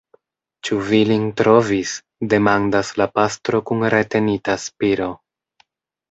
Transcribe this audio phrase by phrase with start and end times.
[0.67, 5.11] Ĉu vi lin trovis?demandas la pastro kun retenita spiro.